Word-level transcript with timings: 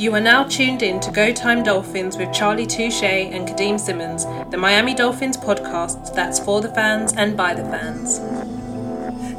You 0.00 0.14
are 0.14 0.20
now 0.20 0.44
tuned 0.44 0.82
in 0.82 0.98
to 1.00 1.10
Go 1.10 1.30
Time 1.30 1.62
Dolphins 1.62 2.16
with 2.16 2.32
Charlie 2.32 2.66
Touche 2.66 3.02
and 3.02 3.46
Kadeem 3.46 3.78
Simmons, 3.78 4.24
the 4.50 4.56
Miami 4.56 4.94
Dolphins 4.94 5.36
podcast 5.36 6.14
that's 6.14 6.40
for 6.40 6.62
the 6.62 6.70
fans 6.70 7.12
and 7.18 7.36
by 7.36 7.52
the 7.52 7.64
fans. 7.64 8.18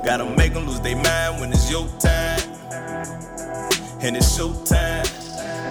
Gotta 0.06 0.30
make 0.36 0.54
them 0.54 0.68
lose 0.68 0.80
their 0.82 0.98
mind 0.98 1.42
when 1.42 1.52
it's 1.52 1.72
your 1.72 1.88
time. 1.98 2.42
And 4.02 4.16
it's 4.16 4.38
show 4.38 4.54
time. 4.64 5.04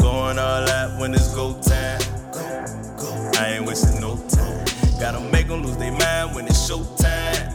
Going 0.00 0.40
all 0.40 0.68
out 0.68 0.98
when 0.98 1.14
it's 1.14 1.36
go 1.36 1.52
time. 1.62 2.00
Go, 2.32 2.40
go. 2.98 3.30
I 3.38 3.58
ain't 3.58 3.66
wasting 3.66 4.00
no 4.00 4.16
time. 4.26 4.64
Gotta 4.98 5.20
make 5.30 5.46
them 5.46 5.62
lose 5.62 5.76
their 5.76 5.92
mind 5.92 6.34
when 6.34 6.46
it's 6.46 6.66
show 6.66 6.82
time. 6.96 7.52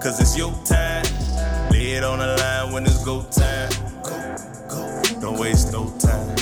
Cause 0.00 0.20
it's 0.20 0.36
your 0.36 0.52
time. 0.64 1.04
Lay 1.70 1.92
it 1.92 2.02
on 2.02 2.18
the 2.18 2.36
line 2.36 2.72
when 2.72 2.84
it's 2.84 3.04
go 3.04 3.22
time. 3.30 3.83
Don't 5.24 5.38
waste 5.38 5.72
no 5.72 5.86
time. 5.98 6.36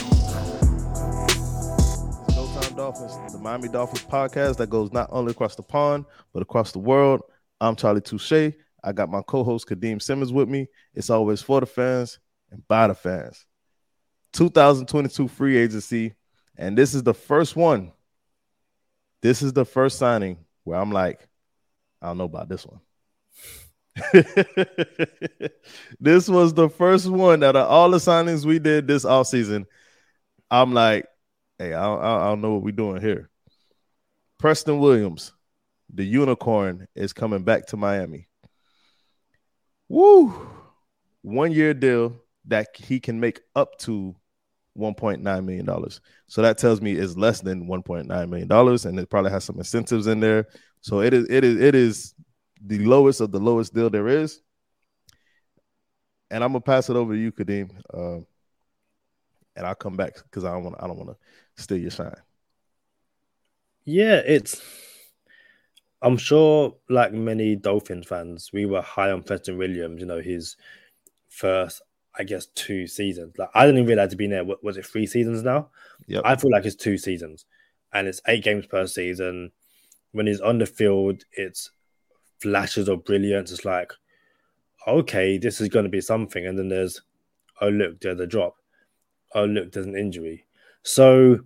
Go 2.34 2.52
Time 2.61 2.75
Dolphins, 2.75 3.33
the 3.33 3.39
Miami 3.41 3.69
Dolphins 3.69 4.02
podcast 4.02 4.56
that 4.56 4.70
goes 4.70 4.93
not 4.93 5.09
only 5.12 5.30
across 5.30 5.55
the 5.55 5.62
pond, 5.62 6.05
but 6.33 6.43
across 6.43 6.73
the 6.73 6.80
world. 6.80 7.20
I'm 7.61 7.77
Charlie 7.77 8.01
Touche. 8.01 8.51
I 8.83 8.92
got 8.92 9.09
my 9.09 9.23
co 9.23 9.45
host 9.45 9.69
Kadeem 9.69 10.03
Simmons 10.03 10.33
with 10.33 10.48
me. 10.48 10.66
It's 10.95 11.11
always 11.11 11.41
for 11.41 11.61
the 11.61 11.66
fans 11.66 12.19
and 12.51 12.66
by 12.66 12.89
the 12.89 12.95
fans. 12.97 13.47
2022 14.33 15.28
free 15.28 15.59
agency. 15.59 16.14
And 16.56 16.77
this 16.77 16.92
is 16.92 17.05
the 17.05 17.14
first 17.14 17.55
one. 17.55 17.92
This 19.20 19.42
is 19.42 19.53
the 19.53 19.64
first 19.64 19.97
signing 19.97 20.39
where 20.64 20.80
I'm 20.80 20.91
like, 20.91 21.28
I 22.01 22.09
don't 22.09 22.19
know 22.19 22.25
about 22.25 22.48
this 22.48 22.67
one. 22.67 22.80
this 26.00 26.28
was 26.28 26.55
the 26.55 26.69
first 26.69 27.09
one 27.09 27.42
out 27.42 27.56
of 27.56 27.69
all 27.69 27.91
the 27.91 27.98
signings 27.98 28.45
we 28.45 28.59
did 28.59 28.87
this 28.87 29.05
offseason. 29.05 29.66
I'm 30.50 30.73
like, 30.73 31.06
hey, 31.59 31.74
I 31.74 31.83
don't, 31.83 32.02
I 32.02 32.24
don't 32.28 32.41
know 32.41 32.55
what 32.55 32.62
we're 32.62 32.72
doing 32.72 33.00
here. 33.00 33.30
Preston 34.39 34.78
Williams, 34.78 35.33
the 35.92 36.05
unicorn, 36.05 36.89
is 36.94 37.12
coming 37.12 37.44
back 37.44 37.67
to 37.67 37.77
Miami. 37.77 38.28
Woo! 39.89 40.48
One 41.20 41.52
year 41.52 41.74
deal 41.74 42.17
that 42.47 42.69
he 42.77 42.98
can 42.98 43.20
make 43.20 43.41
up 43.55 43.78
to 43.80 44.17
$1.9 44.78 45.45
million. 45.45 45.91
So 46.27 46.42
that 46.42 46.58
tells 46.58 46.80
me 46.80 46.92
it's 46.92 47.17
less 47.17 47.41
than 47.41 47.67
$1.9 47.67 48.28
million, 48.28 48.89
and 48.89 48.98
it 48.98 49.11
probably 49.11 49.30
has 49.30 49.45
some 49.45 49.58
incentives 49.58 50.06
in 50.06 50.20
there. 50.20 50.47
So 50.80 51.00
it 51.00 51.14
is 51.14 51.28
it 51.30 51.45
is 51.45 51.61
it 51.61 51.74
is 51.74 52.14
the 52.64 52.78
lowest 52.78 53.20
of 53.20 53.32
the 53.32 53.41
lowest 53.41 53.74
deal 53.74 53.91
there 53.91 54.08
is. 54.08 54.41
And 56.30 56.42
I'm 56.42 56.52
gonna 56.52 56.60
pass 56.60 56.88
it 56.88 56.96
over 56.96 57.12
to 57.12 57.18
you, 57.18 57.32
Kadeem. 57.32 57.70
Um, 57.92 58.27
and 59.56 59.66
I'll 59.66 59.74
come 59.74 59.96
back 59.96 60.14
because 60.14 60.44
I 60.44 60.52
don't 60.52 60.64
want 60.64 60.77
I 60.80 60.86
don't 60.86 60.96
want 60.96 61.10
to 61.10 61.62
steal 61.62 61.78
your 61.78 61.90
shine. 61.90 62.14
Yeah, 63.84 64.20
it's. 64.24 64.60
I'm 66.00 66.16
sure, 66.16 66.77
like 66.88 67.12
many 67.12 67.55
Dolphins 67.55 68.06
fans, 68.08 68.50
we 68.52 68.66
were 68.66 68.83
high 68.83 69.12
on 69.12 69.22
Preston 69.22 69.56
Williams. 69.56 70.00
You 70.00 70.06
know, 70.06 70.20
his 70.20 70.56
first, 71.28 71.80
I 72.18 72.24
guess, 72.24 72.46
two 72.46 72.86
seasons. 72.86 73.34
Like 73.38 73.50
I 73.55 73.66
didn't 73.66 73.78
even 73.78 73.88
realize 73.88 74.10
he'd 74.10 74.18
been 74.18 74.30
there. 74.30 74.44
Was 74.44 74.77
it 74.77 74.86
three 74.86 75.06
seasons 75.06 75.42
now? 75.42 75.68
Yeah, 76.06 76.20
I 76.24 76.36
feel 76.36 76.50
like 76.50 76.64
it's 76.64 76.77
two 76.77 76.98
seasons, 76.98 77.44
and 77.92 78.08
it's 78.08 78.20
eight 78.27 78.42
games 78.42 78.66
per 78.66 78.86
season. 78.86 79.52
When 80.12 80.27
he's 80.27 80.40
on 80.40 80.58
the 80.58 80.66
field, 80.66 81.24
it's 81.33 81.70
flashes 82.43 82.89
of 82.89 83.05
brilliance. 83.05 83.53
It's 83.53 83.65
like, 83.65 83.93
okay, 84.87 85.39
this 85.39 85.61
is 85.61 85.69
going 85.69 85.85
to 85.85 85.91
be 85.91 86.01
something, 86.01 86.47
and 86.47 86.59
then 86.59 86.69
there's, 86.69 87.01
oh 87.61 87.69
look, 87.69 88.01
there's 88.01 88.21
a 88.21 88.27
drop. 88.27 88.57
Oh 89.35 89.45
look, 89.45 89.73
there's 89.73 89.87
an 89.87 89.97
injury. 89.97 90.47
So, 90.83 91.41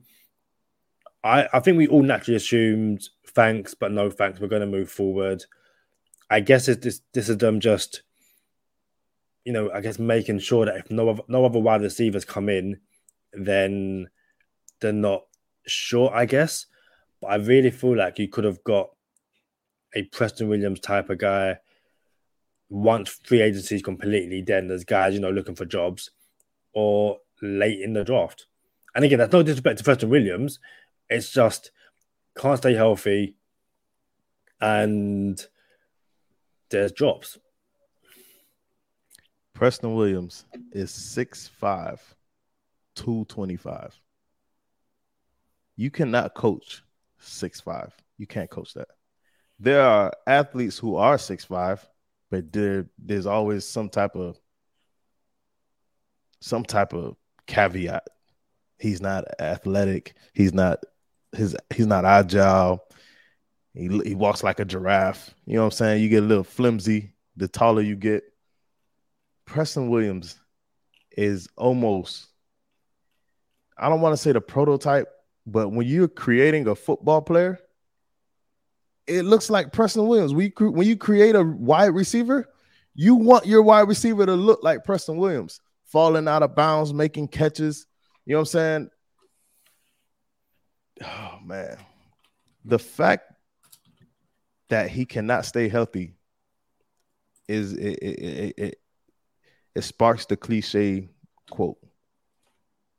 I 1.22 1.48
I 1.52 1.60
think 1.60 1.76
we 1.76 1.86
all 1.88 2.02
naturally 2.02 2.36
assumed 2.36 3.08
thanks, 3.26 3.74
but 3.74 3.92
no 3.92 4.10
thanks. 4.10 4.40
We're 4.40 4.48
going 4.48 4.60
to 4.60 4.66
move 4.78 4.90
forward. 4.90 5.44
I 6.30 6.40
guess 6.40 6.68
it's 6.68 6.82
this 6.82 7.00
this 7.12 7.28
is 7.28 7.38
them 7.38 7.60
just, 7.60 8.02
you 9.44 9.52
know, 9.52 9.70
I 9.70 9.80
guess 9.80 9.98
making 9.98 10.40
sure 10.40 10.64
that 10.64 10.76
if 10.76 10.90
no 10.90 11.10
other, 11.10 11.22
no 11.28 11.44
other 11.44 11.60
wide 11.60 11.82
receivers 11.82 12.24
come 12.24 12.48
in, 12.48 12.80
then 13.32 14.08
they're 14.80 14.92
not 14.92 15.26
short. 15.66 16.14
I 16.14 16.26
guess, 16.26 16.66
but 17.20 17.28
I 17.28 17.36
really 17.36 17.70
feel 17.70 17.96
like 17.96 18.18
you 18.18 18.28
could 18.28 18.44
have 18.44 18.64
got 18.64 18.90
a 19.94 20.02
Preston 20.04 20.48
Williams 20.48 20.80
type 20.80 21.10
of 21.10 21.18
guy. 21.18 21.58
Once 22.68 23.20
free 23.22 23.42
agency 23.42 23.76
is 23.76 23.82
completely 23.82 24.42
dead, 24.42 24.68
there's 24.68 24.84
guys 24.84 25.14
you 25.14 25.20
know 25.20 25.30
looking 25.30 25.54
for 25.54 25.64
jobs, 25.64 26.10
or 26.72 27.18
late 27.40 27.80
in 27.80 27.92
the 27.92 28.04
draft. 28.04 28.46
And 28.94 29.04
again, 29.04 29.18
that's 29.18 29.32
no 29.32 29.42
disrespect 29.42 29.78
to 29.78 29.84
Preston 29.84 30.08
Williams. 30.08 30.58
It's 31.08 31.32
just 31.32 31.70
can't 32.36 32.58
stay 32.58 32.74
healthy, 32.74 33.36
and 34.60 35.40
there's 36.70 36.92
drops. 36.92 37.38
Preston 39.54 39.94
Williams 39.94 40.44
is 40.72 40.90
6'5, 40.90 41.98
225. 42.94 44.00
You 45.76 45.90
cannot 45.90 46.34
coach 46.34 46.82
6'5. 47.22 47.92
You 48.18 48.26
can't 48.26 48.50
coach 48.50 48.74
that. 48.74 48.88
There 49.58 49.80
are 49.80 50.12
athletes 50.26 50.78
who 50.78 50.96
are 50.96 51.16
6'5, 51.16 51.80
but 52.30 52.52
there, 52.52 52.86
there's 52.98 53.26
always 53.26 53.64
some 53.64 53.88
type 53.88 54.14
of 54.14 54.38
some 56.40 56.64
type 56.64 56.92
of 56.92 57.16
caveat. 57.46 58.06
He's 58.78 59.00
not 59.00 59.24
athletic. 59.40 60.14
He's 60.34 60.52
not 60.52 60.80
his 61.32 61.56
he's 61.74 61.86
not 61.86 62.04
agile. 62.04 62.84
He, 63.72 63.88
he 64.04 64.14
walks 64.14 64.42
like 64.42 64.60
a 64.60 64.64
giraffe. 64.64 65.34
You 65.46 65.54
know 65.54 65.62
what 65.62 65.66
I'm 65.66 65.70
saying? 65.72 66.02
You 66.02 66.08
get 66.08 66.22
a 66.22 66.26
little 66.26 66.44
flimsy 66.44 67.14
the 67.36 67.48
taller 67.48 67.82
you 67.82 67.96
get. 67.96 68.24
Preston 69.44 69.88
Williams 69.88 70.38
is 71.16 71.48
almost, 71.56 72.26
I 73.78 73.88
don't 73.88 74.00
want 74.00 74.14
to 74.14 74.16
say 74.16 74.32
the 74.32 74.40
prototype, 74.40 75.08
but 75.46 75.68
when 75.68 75.86
you're 75.86 76.08
creating 76.08 76.66
a 76.66 76.74
football 76.74 77.22
player, 77.22 77.60
it 79.06 79.22
looks 79.22 79.50
like 79.50 79.72
Preston 79.72 80.06
Williams. 80.06 80.34
We 80.34 80.52
when 80.58 80.86
you 80.86 80.96
create 80.96 81.34
a 81.34 81.42
wide 81.42 81.94
receiver, 81.94 82.48
you 82.94 83.14
want 83.14 83.46
your 83.46 83.62
wide 83.62 83.88
receiver 83.88 84.26
to 84.26 84.34
look 84.34 84.62
like 84.62 84.84
Preston 84.84 85.16
Williams, 85.16 85.60
falling 85.84 86.28
out 86.28 86.42
of 86.42 86.54
bounds, 86.54 86.92
making 86.92 87.28
catches. 87.28 87.86
You 88.24 88.32
know 88.32 88.38
what 88.38 88.42
I'm 88.42 88.46
saying? 88.46 88.90
Oh 91.04 91.38
man, 91.44 91.76
the 92.64 92.78
fact 92.78 93.32
that 94.68 94.90
he 94.90 95.04
cannot 95.04 95.46
stay 95.46 95.68
healthy 95.68 96.14
is 97.48 97.74
it 97.74 97.98
it, 98.02 98.18
it, 98.18 98.54
it, 98.56 98.80
it 99.74 99.82
sparks 99.82 100.26
the 100.26 100.36
cliche 100.36 101.08
quote: 101.50 101.78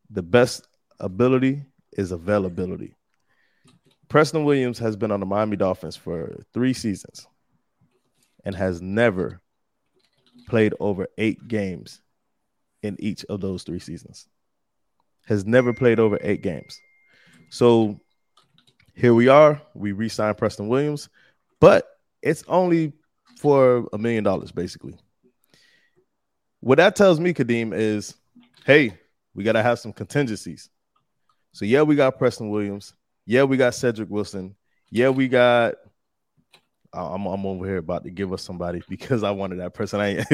"The 0.09 0.23
best 0.23 0.67
ability 0.99 1.65
is 1.91 2.11
availability." 2.11 2.96
Preston 4.09 4.45
Williams 4.45 4.79
has 4.79 4.95
been 4.95 5.11
on 5.11 5.19
the 5.19 5.25
Miami 5.25 5.57
Dolphins 5.57 5.95
for 5.95 6.43
three 6.53 6.73
seasons 6.73 7.27
and 8.45 8.55
has 8.55 8.81
never 8.81 9.41
played 10.47 10.73
over 10.79 11.07
eight 11.17 11.47
games 11.47 12.01
in 12.83 12.95
each 12.99 13.25
of 13.25 13.41
those 13.41 13.63
three 13.63 13.79
seasons. 13.79 14.27
Has 15.25 15.45
never 15.45 15.73
played 15.73 15.99
over 15.99 16.17
eight 16.21 16.41
games. 16.41 16.79
So 17.49 17.99
here 18.93 19.13
we 19.13 19.27
are. 19.27 19.61
We 19.73 19.91
re 19.91 20.09
signed 20.09 20.37
Preston 20.37 20.69
Williams, 20.69 21.09
but 21.59 21.87
it's 22.21 22.43
only 22.47 22.93
for 23.39 23.87
a 23.93 23.97
million 23.97 24.23
dollars, 24.23 24.51
basically. 24.51 24.97
What 26.61 26.77
that 26.77 26.95
tells 26.95 27.19
me, 27.19 27.33
Kadeem, 27.33 27.73
is 27.73 28.15
hey, 28.65 28.97
we 29.35 29.43
got 29.43 29.53
to 29.53 29.63
have 29.63 29.79
some 29.79 29.93
contingencies. 29.93 30.69
So, 31.53 31.65
yeah, 31.65 31.83
we 31.83 31.95
got 31.95 32.17
Preston 32.17 32.49
Williams. 32.49 32.93
Yeah, 33.27 33.43
we 33.43 33.57
got 33.57 33.75
Cedric 33.75 34.09
Wilson. 34.09 34.55
Yeah, 34.89 35.09
we 35.09 35.27
got. 35.27 35.75
I'm, 36.93 37.25
I'm 37.25 37.45
over 37.45 37.65
here 37.65 37.77
about 37.77 38.05
to 38.05 38.09
give 38.09 38.31
us 38.31 38.41
somebody 38.41 38.81
because 38.89 39.21
I 39.21 39.31
wanted 39.31 39.59
that 39.59 39.73
person. 39.73 39.99
I 39.99 40.25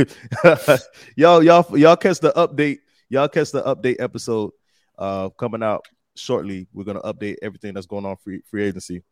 y'all 1.17 1.43
y'all 1.43 1.77
y'all 1.77 1.97
catch 1.97 2.19
the 2.19 2.31
update. 2.33 2.77
Y'all 3.09 3.27
catch 3.27 3.51
the 3.51 3.63
update 3.63 3.97
episode 3.99 4.51
uh 4.99 5.29
coming 5.29 5.63
out 5.63 5.85
shortly. 6.15 6.67
We're 6.71 6.83
gonna 6.83 7.01
update 7.01 7.37
everything 7.41 7.73
that's 7.73 7.87
going 7.87 8.05
on 8.05 8.15
free 8.17 8.43
free 8.45 8.63
agency. 8.63 9.03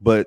But 0.00 0.26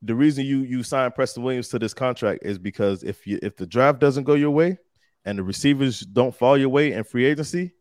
the 0.00 0.14
reason 0.14 0.46
you 0.46 0.60
you 0.60 0.82
sign 0.82 1.12
Preston 1.12 1.42
Williams 1.42 1.68
to 1.68 1.78
this 1.78 1.92
contract 1.92 2.42
is 2.42 2.58
because 2.58 3.02
if 3.02 3.26
you 3.26 3.38
if 3.42 3.54
the 3.54 3.66
draft 3.66 3.98
doesn't 3.98 4.24
go 4.24 4.32
your 4.32 4.50
way 4.50 4.78
and 5.26 5.38
the 5.38 5.42
receivers 5.42 6.00
don't 6.00 6.34
fall 6.34 6.56
your 6.56 6.70
way 6.70 6.92
in 6.92 7.04
free 7.04 7.26
agency, 7.26 7.72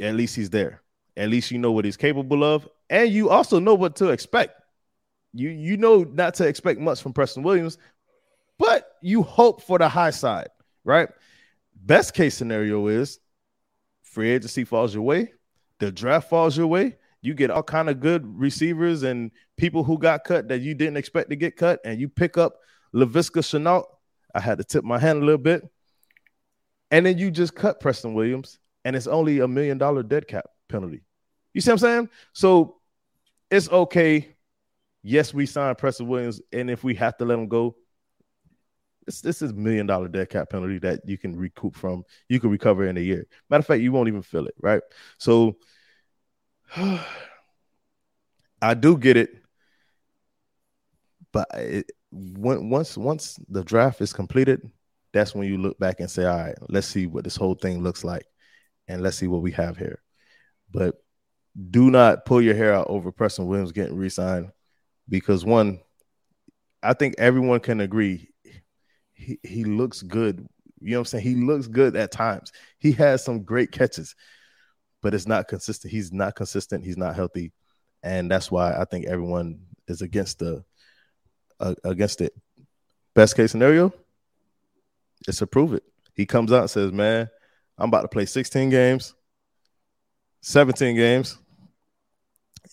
at 0.00 0.14
least 0.14 0.36
he's 0.36 0.50
there. 0.50 0.82
At 1.16 1.28
least 1.28 1.50
you 1.50 1.58
know 1.58 1.72
what 1.72 1.84
he's 1.84 1.96
capable 1.96 2.44
of, 2.44 2.68
and 2.90 3.10
you 3.10 3.30
also 3.30 3.58
know 3.58 3.74
what 3.74 3.96
to 3.96 4.08
expect. 4.08 4.60
You 5.32 5.48
you 5.48 5.76
know 5.76 6.02
not 6.02 6.34
to 6.34 6.46
expect 6.46 6.80
much 6.80 7.00
from 7.02 7.12
Preston 7.12 7.42
Williams, 7.42 7.78
but 8.58 8.92
you 9.02 9.22
hope 9.22 9.62
for 9.62 9.78
the 9.78 9.88
high 9.88 10.10
side, 10.10 10.48
right? 10.84 11.08
Best 11.74 12.14
case 12.14 12.34
scenario 12.34 12.86
is 12.88 13.18
free 14.02 14.30
agency 14.30 14.64
falls 14.64 14.94
your 14.94 15.02
way, 15.02 15.32
the 15.78 15.92
draft 15.92 16.30
falls 16.30 16.56
your 16.56 16.66
way, 16.66 16.96
you 17.20 17.34
get 17.34 17.50
all 17.50 17.62
kind 17.62 17.90
of 17.90 18.00
good 18.00 18.24
receivers 18.38 19.02
and 19.02 19.30
people 19.56 19.84
who 19.84 19.98
got 19.98 20.24
cut 20.24 20.48
that 20.48 20.60
you 20.60 20.74
didn't 20.74 20.96
expect 20.96 21.28
to 21.30 21.36
get 21.36 21.56
cut, 21.56 21.80
and 21.84 22.00
you 22.00 22.08
pick 22.08 22.38
up 22.38 22.56
Laviska 22.94 23.42
Shenault. 23.42 23.84
I 24.34 24.40
had 24.40 24.58
to 24.58 24.64
tip 24.64 24.84
my 24.84 24.98
hand 24.98 25.22
a 25.22 25.26
little 25.26 25.38
bit. 25.38 25.62
And 26.90 27.04
then 27.04 27.18
you 27.18 27.30
just 27.30 27.54
cut 27.54 27.80
Preston 27.80 28.14
Williams, 28.14 28.58
and 28.84 28.94
it's 28.94 29.06
only 29.06 29.40
a 29.40 29.48
million 29.48 29.76
dollar 29.76 30.02
dead 30.02 30.28
cap 30.28 30.46
penalty. 30.68 31.02
You 31.56 31.62
see 31.62 31.70
what 31.70 31.82
I'm 31.82 31.88
saying? 31.88 32.08
So 32.34 32.76
it's 33.50 33.70
okay. 33.70 34.36
Yes, 35.02 35.32
we 35.32 35.46
signed 35.46 35.78
Preston 35.78 36.06
Williams, 36.06 36.42
and 36.52 36.68
if 36.68 36.84
we 36.84 36.94
have 36.96 37.16
to 37.16 37.24
let 37.24 37.38
him 37.38 37.48
go, 37.48 37.76
this 39.06 39.22
this 39.22 39.40
is 39.40 39.54
million 39.54 39.86
dollar 39.86 40.08
dead 40.08 40.28
cap 40.28 40.50
penalty 40.50 40.78
that 40.80 41.00
you 41.06 41.16
can 41.16 41.34
recoup 41.34 41.74
from. 41.74 42.04
You 42.28 42.40
can 42.40 42.50
recover 42.50 42.86
in 42.86 42.98
a 42.98 43.00
year. 43.00 43.26
Matter 43.48 43.60
of 43.60 43.66
fact, 43.66 43.80
you 43.80 43.90
won't 43.90 44.08
even 44.08 44.20
feel 44.20 44.46
it, 44.46 44.54
right? 44.60 44.82
So 45.16 45.56
I 46.76 48.74
do 48.74 48.98
get 48.98 49.16
it, 49.16 49.30
but 51.32 51.48
it, 51.54 51.90
when, 52.12 52.68
once 52.68 52.98
once 52.98 53.38
the 53.48 53.64
draft 53.64 54.02
is 54.02 54.12
completed, 54.12 54.60
that's 55.14 55.34
when 55.34 55.48
you 55.48 55.56
look 55.56 55.78
back 55.78 56.00
and 56.00 56.10
say, 56.10 56.26
all 56.26 56.36
right, 56.36 56.56
let's 56.68 56.86
see 56.86 57.06
what 57.06 57.24
this 57.24 57.36
whole 57.36 57.54
thing 57.54 57.82
looks 57.82 58.04
like, 58.04 58.26
and 58.88 59.00
let's 59.00 59.16
see 59.16 59.26
what 59.26 59.40
we 59.40 59.52
have 59.52 59.78
here. 59.78 60.02
But 60.70 60.96
do 61.70 61.90
not 61.90 62.24
pull 62.24 62.42
your 62.42 62.54
hair 62.54 62.74
out 62.74 62.88
over 62.88 63.10
Preston 63.10 63.46
Williams 63.46 63.72
getting 63.72 63.96
re-signed 63.96 64.50
because 65.08 65.44
one, 65.44 65.80
I 66.82 66.92
think 66.92 67.14
everyone 67.18 67.60
can 67.60 67.80
agree 67.80 68.28
he, 69.16 69.38
he 69.42 69.64
looks 69.64 70.02
good. 70.02 70.46
You 70.80 70.92
know 70.92 70.98
what 70.98 71.00
I'm 71.00 71.04
saying? 71.06 71.24
He 71.24 71.34
looks 71.34 71.66
good 71.66 71.96
at 71.96 72.12
times. 72.12 72.52
He 72.78 72.92
has 72.92 73.24
some 73.24 73.42
great 73.42 73.72
catches, 73.72 74.14
but 75.02 75.14
it's 75.14 75.26
not 75.26 75.48
consistent. 75.48 75.92
He's 75.92 76.12
not 76.12 76.36
consistent. 76.36 76.84
He's 76.84 76.98
not 76.98 77.16
healthy, 77.16 77.52
and 78.02 78.30
that's 78.30 78.50
why 78.50 78.78
I 78.78 78.84
think 78.84 79.06
everyone 79.06 79.60
is 79.88 80.02
against 80.02 80.38
the 80.38 80.64
uh, 81.58 81.74
against 81.82 82.20
it. 82.20 82.34
Best 83.14 83.36
case 83.36 83.50
scenario, 83.50 83.92
it's 85.26 85.38
to 85.38 85.46
prove 85.46 85.72
it. 85.72 85.82
He 86.14 86.26
comes 86.26 86.52
out 86.52 86.60
and 86.60 86.70
says, 86.70 86.92
"Man, 86.92 87.28
I'm 87.78 87.88
about 87.88 88.02
to 88.02 88.08
play 88.08 88.26
16 88.26 88.68
games, 88.68 89.14
17 90.42 90.94
games, 90.94 91.38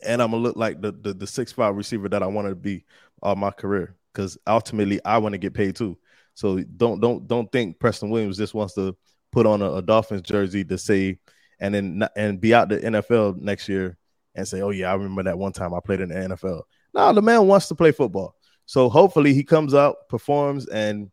and 0.03 0.21
I'm 0.21 0.31
gonna 0.31 0.43
look 0.43 0.55
like 0.55 0.81
the 0.81 0.91
the, 0.91 1.13
the 1.13 1.27
six 1.27 1.51
five 1.51 1.75
receiver 1.75 2.09
that 2.09 2.23
I 2.23 2.27
wanted 2.27 2.49
to 2.49 2.55
be 2.55 2.85
all 3.21 3.35
my 3.35 3.51
career. 3.51 3.95
Because 4.13 4.37
ultimately, 4.45 5.03
I 5.03 5.17
want 5.17 5.33
to 5.33 5.39
get 5.39 5.53
paid 5.53 5.75
too. 5.75 5.97
So 6.35 6.59
don't 6.77 6.99
don't 6.99 7.27
don't 7.27 7.51
think 7.51 7.79
Preston 7.79 8.09
Williams 8.09 8.37
just 8.37 8.53
wants 8.53 8.73
to 8.75 8.95
put 9.31 9.45
on 9.45 9.61
a, 9.61 9.73
a 9.73 9.81
Dolphins 9.81 10.21
jersey 10.21 10.63
to 10.65 10.77
say 10.77 11.19
and 11.59 11.73
then 11.73 12.07
and 12.15 12.39
be 12.39 12.53
out 12.53 12.69
the 12.69 12.79
NFL 12.79 13.37
next 13.37 13.69
year 13.69 13.97
and 14.35 14.47
say, 14.47 14.61
"Oh 14.61 14.69
yeah, 14.69 14.91
I 14.91 14.95
remember 14.95 15.23
that 15.23 15.37
one 15.37 15.53
time 15.53 15.73
I 15.73 15.79
played 15.83 16.01
in 16.01 16.09
the 16.09 16.15
NFL." 16.15 16.63
No, 16.93 17.13
the 17.13 17.21
man 17.21 17.47
wants 17.47 17.67
to 17.69 17.75
play 17.75 17.91
football. 17.91 18.35
So 18.65 18.89
hopefully 18.89 19.33
he 19.33 19.43
comes 19.43 19.73
out, 19.73 20.07
performs, 20.09 20.67
and 20.67 21.11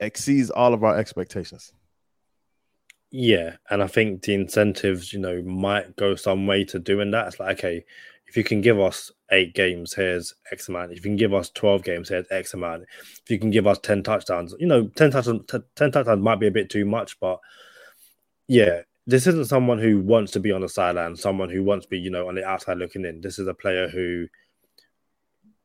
exceeds 0.00 0.50
all 0.50 0.74
of 0.74 0.84
our 0.84 0.96
expectations. 0.96 1.72
Yeah, 3.14 3.56
and 3.68 3.82
I 3.82 3.88
think 3.88 4.22
the 4.22 4.32
incentives, 4.32 5.12
you 5.12 5.18
know, 5.18 5.42
might 5.42 5.96
go 5.96 6.14
some 6.14 6.46
way 6.46 6.64
to 6.64 6.78
doing 6.78 7.10
that. 7.10 7.28
It's 7.28 7.38
like, 7.38 7.58
okay, 7.58 7.84
if 8.26 8.38
you 8.38 8.42
can 8.42 8.62
give 8.62 8.80
us 8.80 9.10
eight 9.30 9.54
games, 9.54 9.92
here's 9.92 10.32
X 10.50 10.70
amount. 10.70 10.92
If 10.92 10.96
you 10.96 11.02
can 11.02 11.16
give 11.16 11.34
us 11.34 11.50
12 11.50 11.84
games, 11.84 12.08
here's 12.08 12.24
X 12.30 12.54
amount. 12.54 12.84
If 13.22 13.30
you 13.30 13.38
can 13.38 13.50
give 13.50 13.66
us 13.66 13.78
10 13.80 14.02
touchdowns, 14.02 14.54
you 14.58 14.66
know, 14.66 14.86
10 14.86 15.10
touchdowns, 15.10 15.42
10 15.76 15.92
touchdowns 15.92 16.22
might 16.22 16.40
be 16.40 16.46
a 16.46 16.50
bit 16.50 16.70
too 16.70 16.86
much, 16.86 17.20
but 17.20 17.38
yeah, 18.48 18.80
this 19.06 19.26
isn't 19.26 19.44
someone 19.48 19.78
who 19.78 20.00
wants 20.00 20.32
to 20.32 20.40
be 20.40 20.50
on 20.50 20.62
the 20.62 20.68
sideline, 20.70 21.14
someone 21.14 21.50
who 21.50 21.62
wants 21.62 21.84
to 21.84 21.90
be, 21.90 21.98
you 21.98 22.10
know, 22.10 22.28
on 22.28 22.34
the 22.34 22.46
outside 22.46 22.78
looking 22.78 23.04
in. 23.04 23.20
This 23.20 23.38
is 23.38 23.46
a 23.46 23.52
player 23.52 23.90
who, 23.90 24.26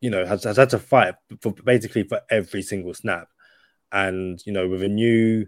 you 0.02 0.10
know, 0.10 0.26
has, 0.26 0.44
has 0.44 0.58
had 0.58 0.72
to 0.72 0.80
fight 0.80 1.16
for 1.40 1.54
basically 1.54 2.04
for 2.04 2.20
every 2.30 2.62
single 2.62 2.94
snap. 2.94 3.30
And, 3.94 4.46
you 4.46 4.52
know, 4.52 4.68
with 4.68 4.84
a 4.84 4.90
new 4.90 5.46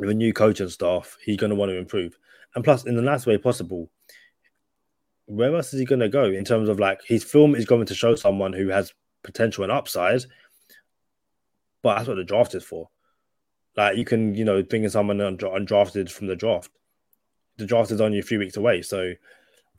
with 0.00 0.10
a 0.10 0.14
new 0.14 0.32
coach 0.32 0.60
and 0.60 0.70
staff, 0.70 1.18
he's 1.22 1.36
going 1.36 1.50
to 1.50 1.56
want 1.56 1.70
to 1.70 1.76
improve. 1.76 2.18
And 2.54 2.64
plus, 2.64 2.86
in 2.86 2.96
the 2.96 3.02
last 3.02 3.26
way 3.26 3.36
possible, 3.36 3.90
where 5.26 5.54
else 5.54 5.72
is 5.72 5.78
he 5.78 5.84
going 5.84 6.00
to 6.00 6.08
go 6.08 6.24
in 6.24 6.44
terms 6.44 6.68
of 6.68 6.80
like 6.80 7.00
his 7.04 7.22
film 7.22 7.54
is 7.54 7.66
going 7.66 7.86
to 7.86 7.94
show 7.94 8.14
someone 8.14 8.52
who 8.52 8.68
has 8.68 8.94
potential 9.22 9.62
and 9.62 9.72
upside, 9.72 10.22
but 11.82 11.96
that's 11.96 12.08
what 12.08 12.16
the 12.16 12.24
draft 12.24 12.54
is 12.54 12.64
for. 12.64 12.88
Like 13.76 13.98
you 13.98 14.04
can, 14.04 14.34
you 14.34 14.44
know, 14.44 14.62
bring 14.62 14.84
in 14.84 14.90
someone 14.90 15.18
undrafted 15.18 16.10
from 16.10 16.26
the 16.26 16.34
draft. 16.34 16.70
The 17.58 17.66
draft 17.66 17.90
is 17.90 18.00
only 18.00 18.18
a 18.18 18.22
few 18.22 18.38
weeks 18.38 18.56
away, 18.56 18.80
so 18.82 19.12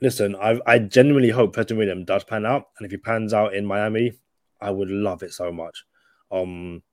listen, 0.02 0.36
I 0.36 0.60
I 0.68 0.80
genuinely 0.80 1.32
hope 1.32 1.54
Preston 1.54 1.78
Williams 1.78 2.06
does 2.06 2.24
pan 2.24 2.46
out, 2.46 2.68
and 2.78 2.86
if 2.86 2.92
he 2.92 2.98
pans 2.98 3.34
out 3.34 3.56
in 3.56 3.66
Miami, 3.66 4.14
I 4.62 4.70
would 4.70 4.92
love 4.92 5.24
it 5.24 5.34
so 5.34 5.52
much. 5.52 5.84
Um, 6.32 6.84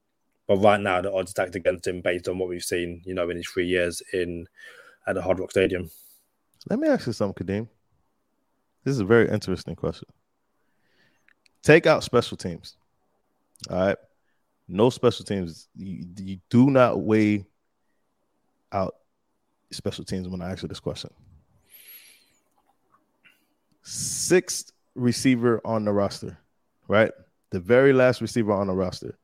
but 0.48 0.56
right 0.56 0.80
now 0.80 1.00
the 1.00 1.12
odds 1.12 1.30
stacked 1.30 1.54
against 1.54 1.86
him 1.86 2.00
based 2.00 2.26
on 2.26 2.38
what 2.38 2.48
we've 2.48 2.64
seen, 2.64 3.02
you 3.04 3.14
know, 3.14 3.28
in 3.30 3.36
his 3.36 3.46
three 3.46 3.66
years 3.66 4.02
in 4.12 4.48
at 5.06 5.14
the 5.14 5.22
Hard 5.22 5.38
Rock 5.38 5.50
Stadium. 5.50 5.90
Let 6.68 6.80
me 6.80 6.88
ask 6.88 7.06
you 7.06 7.12
something, 7.12 7.46
Kadeem. 7.46 7.68
This 8.82 8.92
is 8.92 9.00
a 9.00 9.04
very 9.04 9.28
interesting 9.28 9.76
question. 9.76 10.08
Take 11.62 11.86
out 11.86 12.02
special 12.02 12.36
teams. 12.36 12.76
All 13.70 13.78
right. 13.78 13.96
No 14.66 14.90
special 14.90 15.24
teams. 15.24 15.68
You, 15.76 16.06
you 16.16 16.38
do 16.48 16.70
not 16.70 17.00
weigh 17.00 17.44
out 18.72 18.94
special 19.70 20.04
teams 20.04 20.28
when 20.28 20.40
I 20.40 20.50
ask 20.52 20.62
you 20.62 20.68
this 20.68 20.80
question. 20.80 21.10
Sixth 23.82 24.72
receiver 24.94 25.60
on 25.64 25.84
the 25.84 25.92
roster, 25.92 26.38
right? 26.86 27.12
The 27.50 27.60
very 27.60 27.92
last 27.92 28.20
receiver 28.20 28.52
on 28.52 28.66
the 28.66 28.74
roster. 28.74 29.18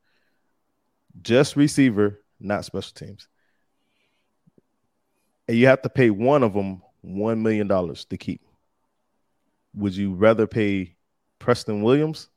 Just 1.22 1.56
receiver, 1.56 2.20
not 2.40 2.64
special 2.64 2.92
teams. 2.94 3.28
And 5.46 5.56
you 5.56 5.66
have 5.66 5.82
to 5.82 5.88
pay 5.88 6.10
one 6.10 6.42
of 6.42 6.54
them 6.54 6.82
$1 7.04 7.38
million 7.38 7.68
to 7.68 8.16
keep 8.16 8.40
would 9.74 9.96
you 9.96 10.14
rather 10.14 10.46
pay 10.46 10.94
Preston 11.38 11.82
Williams 11.82 12.28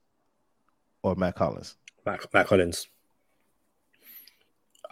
or 1.03 1.15
Mack 1.15 1.37
Hollins? 1.37 1.75
Matt, 2.05 2.25
Mack 2.33 2.47
Hollins. 2.47 2.87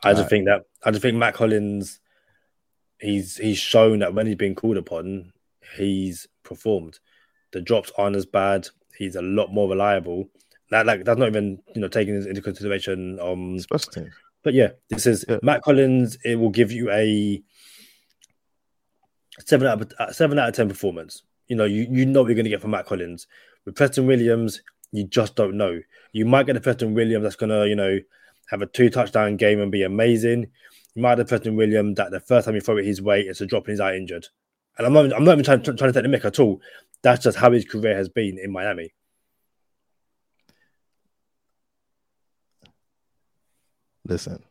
I 0.04 0.10
All 0.10 0.14
just 0.14 0.24
right. 0.24 0.30
think 0.30 0.46
that 0.46 0.66
I 0.84 0.92
just 0.92 1.02
think 1.02 1.18
Mack 1.18 1.36
Hollins, 1.36 2.00
he's 3.00 3.38
he's 3.38 3.58
shown 3.58 4.00
that 4.00 4.14
when 4.14 4.28
he's 4.28 4.36
been 4.36 4.56
called 4.56 4.78
upon, 4.78 5.34
he's 5.76 6.28
performed. 6.44 7.00
The 7.52 7.62
drops 7.62 7.92
aren't 7.98 8.16
as 8.16 8.26
bad. 8.26 8.68
He's 8.98 9.16
a 9.16 9.22
lot 9.22 9.52
more 9.52 9.70
reliable. 9.70 10.30
That 10.72 10.86
like 10.86 11.06
that's 11.06 11.20
not 11.20 11.28
even 11.30 11.60
you 11.74 11.82
know 11.82 11.88
taking 11.88 12.16
into 12.16 12.42
consideration 12.42 13.20
um. 13.20 13.60
But 14.44 14.54
yeah, 14.54 14.70
this 14.90 15.08
is 15.08 15.26
yeah. 15.28 15.38
Mack 15.42 15.66
Hollins. 15.66 16.18
It 16.24 16.36
will 16.36 16.52
give 16.52 16.72
you 16.72 16.92
a 16.92 17.42
seven 19.40 19.68
out 19.68 19.82
of 19.82 19.92
uh, 20.00 20.12
seven 20.12 20.38
out 20.38 20.50
of 20.50 20.56
ten 20.56 20.70
performance 20.70 21.24
you 21.48 21.56
know, 21.56 21.66
you, 21.66 21.88
you 21.90 22.06
know 22.06 22.22
what 22.22 22.28
you're 22.28 22.36
going 22.36 22.46
to 22.46 22.50
get 22.50 22.62
from 22.62 22.72
Mack 22.72 22.88
Hollins. 22.88 23.28
With 23.66 23.76
Preston 23.76 24.08
Williams, 24.08 24.62
you 24.92 25.06
just 25.06 25.36
don't 25.36 25.58
know. 25.58 25.80
You 26.12 26.26
might 26.26 26.46
get 26.46 26.58
a 26.58 26.62
Preston 26.62 26.94
Williams 26.94 27.24
that's 27.24 27.36
going 27.36 27.50
to, 27.50 27.68
you 27.68 27.76
know, 27.76 28.00
have 28.50 28.62
a 28.62 28.68
two 28.68 28.90
touchdown 28.90 29.38
game 29.38 29.60
and 29.60 29.72
be 29.72 29.84
amazing. 29.84 30.48
You 30.94 31.02
might 31.02 31.12
have 31.12 31.20
a 31.20 31.26
Preston 31.26 31.56
Williams 31.56 31.98
that 31.98 32.12
the 32.12 32.20
first 32.20 32.46
time 32.46 32.56
you 32.56 32.62
throw 32.62 32.78
it 32.78 32.86
his 32.86 33.02
way, 33.02 33.22
it's 33.22 33.42
a 33.42 33.46
drop 33.46 33.66
and 33.66 33.74
he's 33.74 33.82
out 33.82 33.96
injured. 33.96 34.28
And 34.78 34.88
I'm 34.88 34.94
not, 34.94 35.14
I'm 35.14 35.24
not 35.24 35.34
even 35.34 35.46
trying, 35.46 35.62
trying 35.62 35.78
to 35.78 35.94
take 35.94 36.04
the 36.04 36.10
mic 36.10 36.26
at 36.26 36.40
all. 36.40 36.62
That's 37.02 37.24
just 37.24 37.38
how 37.38 37.52
his 37.52 37.66
career 37.66 37.96
has 37.96 38.10
been 38.10 38.38
in 38.40 38.52
Miami. 38.52 38.94
Listen, 44.06 44.44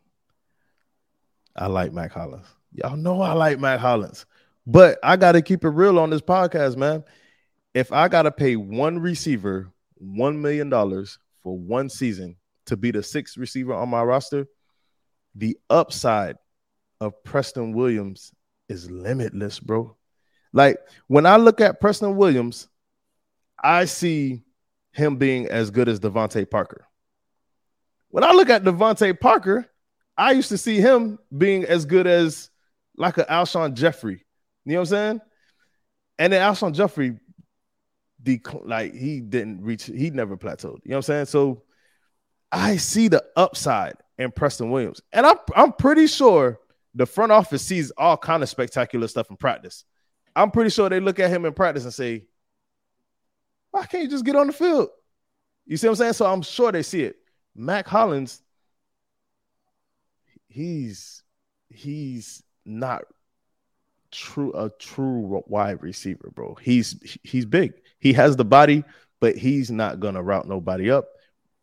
I 1.56 1.66
like 1.66 1.92
Mack 1.92 2.12
Hollins. 2.12 2.46
Y'all 2.72 2.96
know 2.96 3.22
I 3.22 3.32
like 3.32 3.60
Mack 3.60 3.80
Hollins. 3.80 4.26
But 4.66 4.98
I 5.02 5.16
got 5.16 5.32
to 5.32 5.42
keep 5.42 5.64
it 5.64 5.68
real 5.68 5.98
on 5.98 6.10
this 6.10 6.20
podcast, 6.20 6.76
man. 6.76 7.04
If 7.72 7.92
I 7.92 8.08
got 8.08 8.22
to 8.22 8.32
pay 8.32 8.56
one 8.56 8.98
receiver 8.98 9.72
$1 10.02 10.36
million 10.38 10.70
for 10.70 11.58
one 11.58 11.88
season 11.88 12.36
to 12.66 12.76
be 12.76 12.90
the 12.90 13.02
sixth 13.02 13.36
receiver 13.36 13.74
on 13.74 13.88
my 13.88 14.02
roster, 14.02 14.46
the 15.34 15.56
upside 15.70 16.36
of 17.00 17.22
Preston 17.24 17.72
Williams 17.72 18.32
is 18.68 18.90
limitless, 18.90 19.60
bro. 19.60 19.96
Like 20.52 20.78
when 21.08 21.26
I 21.26 21.36
look 21.36 21.60
at 21.60 21.80
Preston 21.80 22.16
Williams, 22.16 22.68
I 23.62 23.84
see 23.84 24.42
him 24.92 25.16
being 25.16 25.48
as 25.48 25.70
good 25.70 25.88
as 25.88 26.00
DeVante 26.00 26.48
Parker. 26.48 26.86
When 28.14 28.22
I 28.22 28.30
look 28.30 28.48
at 28.48 28.62
DeVante 28.62 29.18
Parker, 29.18 29.68
I 30.16 30.30
used 30.32 30.50
to 30.50 30.58
see 30.58 30.76
him 30.80 31.18
being 31.36 31.64
as 31.64 31.84
good 31.84 32.06
as 32.06 32.48
like 32.96 33.18
an 33.18 33.24
Alshon 33.24 33.74
Jeffery 33.74 34.24
you 34.64 34.72
know 34.72 34.80
what 34.80 34.82
I'm 34.82 34.86
saying? 34.86 35.20
And 36.18 36.32
then 36.32 36.40
Alshon 36.40 36.72
Jeffery, 36.74 37.18
dec- 38.22 38.66
like 38.66 38.94
he 38.94 39.20
didn't 39.20 39.62
reach, 39.62 39.84
he 39.84 40.10
never 40.10 40.36
plateaued. 40.36 40.80
You 40.84 40.90
know 40.90 40.96
what 40.96 40.96
I'm 40.96 41.02
saying? 41.02 41.26
So 41.26 41.62
I 42.50 42.76
see 42.76 43.08
the 43.08 43.24
upside 43.36 43.94
in 44.16 44.30
Preston 44.30 44.70
Williams, 44.70 45.00
and 45.12 45.26
I'm 45.26 45.36
I'm 45.56 45.72
pretty 45.72 46.06
sure 46.06 46.60
the 46.94 47.04
front 47.04 47.32
office 47.32 47.62
sees 47.62 47.90
all 47.92 48.16
kind 48.16 48.42
of 48.42 48.48
spectacular 48.48 49.08
stuff 49.08 49.28
in 49.28 49.36
practice. 49.36 49.84
I'm 50.36 50.50
pretty 50.50 50.70
sure 50.70 50.88
they 50.88 51.00
look 51.00 51.18
at 51.18 51.30
him 51.30 51.44
in 51.44 51.52
practice 51.52 51.84
and 51.84 51.92
say, 51.92 52.24
"Why 53.72 53.86
can't 53.86 54.04
you 54.04 54.08
just 54.08 54.24
get 54.24 54.36
on 54.36 54.46
the 54.46 54.52
field?" 54.52 54.88
You 55.66 55.76
see 55.76 55.88
what 55.88 55.92
I'm 55.92 55.96
saying? 55.96 56.12
So 56.12 56.26
I'm 56.26 56.42
sure 56.42 56.70
they 56.70 56.82
see 56.84 57.02
it. 57.02 57.16
Mack 57.54 57.86
Hollins, 57.86 58.42
he's 60.48 61.22
he's 61.68 62.42
not 62.64 63.04
true 64.10 64.52
a 64.52 64.70
true 64.70 65.42
wide 65.46 65.82
receiver, 65.82 66.30
bro. 66.34 66.56
He's 66.60 67.18
he's 67.22 67.44
big. 67.44 67.74
He 67.98 68.12
has 68.12 68.36
the 68.36 68.44
body, 68.44 68.84
but 69.20 69.36
he's 69.36 69.70
not 69.70 70.00
gonna 70.00 70.22
route 70.22 70.48
nobody 70.48 70.90
up. 70.90 71.06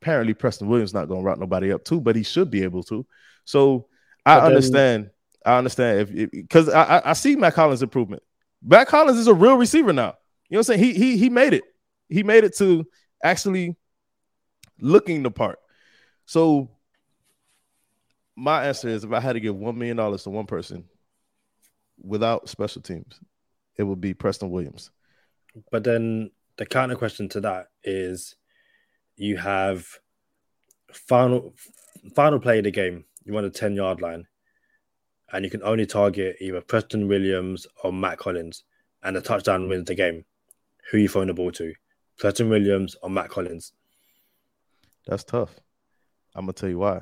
Apparently, 0.01 0.33
Preston 0.33 0.67
Williams 0.67 0.93
not 0.93 1.07
gonna 1.07 1.21
route 1.21 1.39
nobody 1.39 1.71
up 1.71 1.83
too, 1.83 2.01
but 2.01 2.15
he 2.15 2.23
should 2.23 2.49
be 2.51 2.63
able 2.63 2.83
to. 2.83 3.05
So 3.45 3.87
I 4.25 4.39
understand. 4.39 5.09
I 5.45 5.57
understand 5.57 6.09
if 6.09 6.31
because 6.31 6.69
I, 6.69 7.01
I 7.03 7.13
see 7.13 7.35
Mack 7.35 7.55
Hollins 7.55 7.81
improvement. 7.81 8.21
Mack 8.63 8.89
Hollins 8.89 9.17
is 9.17 9.27
a 9.27 9.33
real 9.33 9.55
receiver 9.55 9.91
now. 9.91 10.15
You 10.49 10.55
know 10.55 10.59
what 10.59 10.69
I'm 10.69 10.79
saying? 10.79 10.79
He 10.79 10.93
he 10.93 11.17
he 11.17 11.29
made 11.29 11.53
it. 11.53 11.63
He 12.09 12.23
made 12.23 12.43
it 12.43 12.55
to 12.57 12.85
actually 13.23 13.75
looking 14.79 15.23
the 15.23 15.31
part. 15.31 15.57
So 16.31 16.69
my 18.37 18.67
answer 18.67 18.87
is 18.87 19.03
if 19.03 19.11
I 19.11 19.19
had 19.19 19.33
to 19.33 19.41
give 19.41 19.57
one 19.57 19.77
million 19.77 19.97
dollars 19.97 20.23
to 20.23 20.29
one 20.29 20.45
person 20.45 20.85
without 22.01 22.47
special 22.47 22.81
teams, 22.81 23.19
it 23.75 23.83
would 23.83 23.99
be 23.99 24.13
Preston 24.13 24.49
Williams. 24.49 24.91
But 25.71 25.83
then 25.83 26.31
the 26.55 26.65
counter 26.65 26.95
question 26.95 27.27
to 27.27 27.41
that 27.41 27.67
is 27.83 28.37
you 29.17 29.35
have 29.35 29.85
final 30.93 31.53
final 32.15 32.39
play 32.39 32.59
of 32.59 32.63
the 32.63 32.71
game, 32.71 33.03
you 33.25 33.33
want 33.33 33.45
a 33.45 33.49
10 33.49 33.75
yard 33.75 33.99
line, 33.99 34.25
and 35.33 35.43
you 35.43 35.51
can 35.51 35.63
only 35.63 35.85
target 35.85 36.37
either 36.39 36.61
Preston 36.61 37.09
Williams 37.09 37.67
or 37.83 37.91
Mack 37.91 38.21
Hollins, 38.21 38.63
and 39.03 39.17
the 39.17 39.21
touchdown 39.21 39.67
wins 39.67 39.83
the 39.83 39.95
game. 39.95 40.23
Who 40.91 40.97
you 40.97 41.09
throwing 41.09 41.27
the 41.27 41.33
ball 41.33 41.51
to? 41.51 41.73
Preston 42.19 42.47
Williams 42.47 42.95
or 43.03 43.09
Mack 43.09 43.33
Hollins? 43.33 43.73
That's 45.05 45.25
tough. 45.25 45.59
I'm 46.35 46.43
gonna 46.43 46.53
tell 46.53 46.69
you 46.69 46.79
why. 46.79 47.01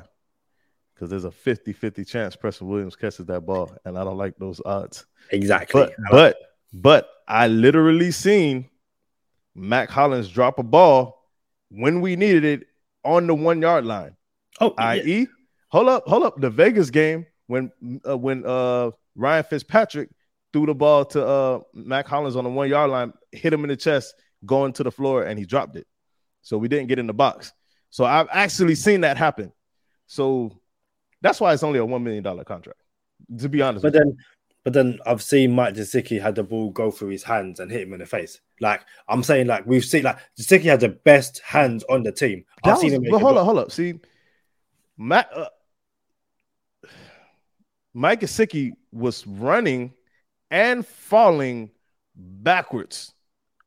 Because 0.93 1.09
there's 1.09 1.25
a 1.25 1.29
50-50 1.29 2.05
chance 2.05 2.35
Preston 2.35 2.67
Williams 2.67 2.97
catches 2.97 3.25
that 3.27 3.41
ball, 3.41 3.71
and 3.85 3.97
I 3.97 4.03
don't 4.03 4.17
like 4.17 4.35
those 4.37 4.61
odds. 4.65 5.05
Exactly. 5.31 5.81
But 5.81 5.93
but 6.11 6.37
but 6.73 7.09
I 7.27 7.47
literally 7.47 8.11
seen 8.11 8.69
Mack 9.55 9.89
Hollins 9.89 10.29
drop 10.29 10.59
a 10.59 10.63
ball 10.63 11.23
when 11.69 12.01
we 12.01 12.15
needed 12.15 12.43
it 12.43 12.67
on 13.03 13.27
the 13.27 13.35
one 13.35 13.61
yard 13.61 13.85
line. 13.85 14.15
Oh, 14.59 14.73
i.e., 14.77 15.19
yeah. 15.19 15.25
hold 15.69 15.87
up, 15.87 16.05
hold 16.05 16.23
up. 16.23 16.39
The 16.41 16.49
Vegas 16.49 16.89
game 16.89 17.25
when 17.47 17.71
uh, 18.07 18.17
when 18.17 18.45
uh 18.45 18.91
Ryan 19.15 19.43
Fitzpatrick 19.43 20.09
threw 20.51 20.65
the 20.65 20.75
ball 20.75 21.05
to 21.05 21.25
uh 21.25 21.59
Mack 21.73 22.07
Hollins 22.07 22.35
on 22.35 22.43
the 22.43 22.49
one 22.49 22.69
yard 22.69 22.91
line, 22.91 23.13
hit 23.31 23.53
him 23.53 23.63
in 23.63 23.69
the 23.69 23.77
chest, 23.77 24.15
going 24.45 24.73
to 24.73 24.83
the 24.83 24.91
floor, 24.91 25.23
and 25.23 25.39
he 25.39 25.45
dropped 25.45 25.75
it. 25.75 25.87
So 26.41 26.57
we 26.57 26.67
didn't 26.67 26.87
get 26.87 26.99
in 26.99 27.07
the 27.07 27.13
box. 27.13 27.53
So 27.89 28.05
I've 28.05 28.27
actually 28.31 28.75
seen 28.75 29.01
that 29.01 29.17
happen. 29.17 29.51
So 30.07 30.59
that's 31.21 31.39
why 31.39 31.53
it's 31.53 31.63
only 31.63 31.79
a 31.79 31.85
one 31.85 32.03
million 32.03 32.23
dollar 32.23 32.43
contract. 32.43 32.79
To 33.39 33.49
be 33.49 33.61
honest, 33.61 33.83
but 33.83 33.93
then, 33.93 34.07
you. 34.07 34.17
but 34.63 34.73
then 34.73 34.99
I've 35.05 35.21
seen 35.21 35.51
Mike 35.51 35.75
Gesicki 35.75 36.21
had 36.21 36.35
the 36.35 36.43
ball 36.43 36.71
go 36.71 36.89
through 36.89 37.09
his 37.09 37.23
hands 37.23 37.59
and 37.59 37.71
hit 37.71 37.81
him 37.81 37.93
in 37.93 37.99
the 37.99 38.05
face. 38.05 38.39
Like 38.59 38.81
I'm 39.07 39.23
saying, 39.23 39.47
like 39.47 39.65
we've 39.65 39.85
seen, 39.85 40.03
like 40.03 40.17
Gesicki 40.39 40.63
had 40.63 40.79
the 40.79 40.89
best 40.89 41.39
hands 41.39 41.83
on 41.89 42.03
the 42.03 42.11
team. 42.11 42.45
That 42.63 42.71
I've 42.71 42.75
was, 42.77 42.81
seen 42.81 42.93
him. 42.93 43.11
But 43.11 43.21
hold 43.21 43.37
up, 43.37 43.45
hold 43.45 43.59
up. 43.59 43.71
See, 43.71 43.99
Matt, 44.97 45.29
uh, 45.35 45.49
Mike 47.93 48.21
Gesicki 48.21 48.71
was 48.91 49.27
running 49.27 49.93
and 50.49 50.85
falling 50.85 51.71
backwards 52.15 53.13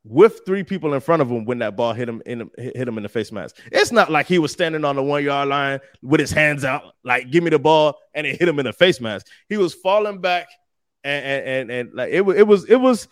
with 0.05 0.41
three 0.45 0.65
people 0.65 0.95
in 0.95 1.01
front 1.01 1.23
of 1.23 1.31
him 1.31 1.45
when 1.45 1.61
that 1.61 1.77
ball 1.77 1.93
hit 1.93 2.09
him 2.09 2.23
in 2.27 2.51
hit 2.57 2.89
him 2.89 2.97
in 2.97 3.03
the 3.03 3.09
face 3.09 3.31
mask. 3.31 3.57
It's 3.71 3.93
not 3.93 4.11
like 4.11 4.27
he 4.27 4.39
was 4.39 4.53
standing 4.53 4.85
on 4.85 4.97
the 4.97 5.03
one 5.03 5.23
yard 5.23 5.49
line 5.49 5.81
with 6.03 6.21
his 6.21 6.33
hands 6.33 6.65
out, 6.65 6.83
like 7.05 7.31
give 7.31 7.45
me 7.45 7.51
the 7.51 7.59
ball, 7.59 7.99
and 8.15 8.27
it 8.27 8.39
hit 8.39 8.49
him 8.49 8.59
in 8.59 8.67
the 8.67 8.73
face 8.73 9.01
mask. 9.01 9.27
He 9.49 9.57
was 9.57 9.75
falling 9.75 10.21
back, 10.21 10.49
and 11.05 11.25
and 11.25 11.47
and, 11.47 11.71
and 11.71 11.95
like 11.95 12.13
it 12.13 12.23
was 12.23 12.37
it 12.37 12.47
was 12.47 12.65
it 12.65 12.77
was 12.77 13.09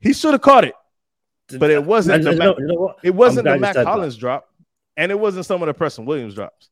he 0.00 0.12
should 0.12 0.32
have 0.32 0.42
caught 0.42 0.64
it, 0.64 0.74
but 1.58 1.70
it 1.70 1.84
wasn't 1.84 2.24
the 2.24 2.36
Mac, 2.36 2.54
it 3.02 3.14
wasn't 3.14 3.46
the 3.46 3.58
Mack 3.58 3.76
Hollins 3.76 4.14
that. 4.14 4.20
drop, 4.20 4.48
and 4.96 5.10
it 5.10 5.18
wasn't 5.18 5.46
some 5.46 5.62
of 5.62 5.66
the 5.66 5.74
Preston 5.74 6.04
Williams 6.04 6.34
drops. 6.34 6.68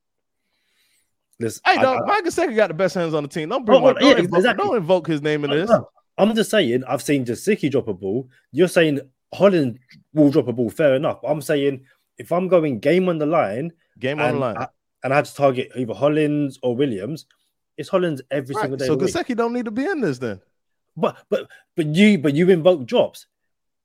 This, 1.38 1.60
hey, 1.66 1.76
dog, 1.76 2.06
Mike 2.06 2.24
Gesicki 2.24 2.56
got 2.56 2.68
the 2.68 2.74
best 2.74 2.94
hands 2.94 3.12
on 3.12 3.22
the 3.22 3.28
team. 3.28 3.50
Don't 3.50 3.64
bring 3.66 3.82
oh, 3.82 3.88
oh 3.88 3.92
my, 3.92 4.00
yeah, 4.00 4.14
don't, 4.14 4.24
invoke, 4.24 4.56
don't 4.56 4.76
invoke 4.76 5.06
his 5.06 5.20
name 5.20 5.44
in 5.44 5.50
this. 5.50 5.70
I'm 6.16 6.34
just 6.34 6.50
saying, 6.50 6.82
I've 6.88 7.02
seen 7.02 7.26
Gesicki 7.26 7.70
drop 7.70 7.88
a 7.88 7.92
ball. 7.92 8.30
You're 8.52 8.68
saying 8.68 9.00
Hollins 9.34 9.78
will 10.14 10.30
drop 10.30 10.48
a 10.48 10.52
ball, 10.52 10.70
fair 10.70 10.94
enough. 10.94 11.18
I'm 11.24 11.42
saying 11.42 11.84
if 12.18 12.32
I'm 12.32 12.48
going 12.48 12.78
game 12.78 13.08
on 13.08 13.18
the 13.18 13.26
line, 13.26 13.72
game 13.98 14.20
on 14.20 14.34
the 14.34 14.38
line, 14.40 14.56
I, 14.56 14.68
and 15.04 15.12
I 15.12 15.16
had 15.16 15.24
to 15.26 15.34
target 15.34 15.70
either 15.76 15.94
Hollins 15.94 16.58
or 16.62 16.76
Williams, 16.76 17.26
it's 17.76 17.88
Hollins 17.88 18.22
every 18.30 18.54
right. 18.54 18.62
single 18.62 18.76
day. 18.78 18.86
So 18.86 18.96
Gesicki 18.96 19.36
don't 19.36 19.52
need 19.52 19.66
to 19.66 19.70
be 19.70 19.84
in 19.84 20.00
this 20.00 20.18
then. 20.18 20.40
But 20.96 21.18
but 21.28 21.48
but 21.76 21.86
you 21.86 22.18
but 22.18 22.34
you 22.34 22.48
invoke 22.48 22.86
drops 22.86 23.26